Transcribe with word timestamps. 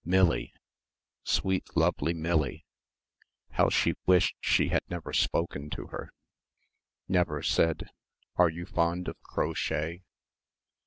Millie... 0.03 0.51
sweet 1.23 1.77
lovely 1.77 2.11
Millie.... 2.15 2.65
How 3.51 3.69
she 3.69 3.93
wished 4.07 4.33
she 4.39 4.69
had 4.69 4.81
never 4.89 5.13
spoken 5.13 5.69
to 5.77 5.89
her. 5.89 6.11
Never 7.07 7.43
said, 7.43 7.91
"Are 8.35 8.49
you 8.49 8.65
fond 8.65 9.07
of 9.07 9.21
crochet?" 9.21 10.01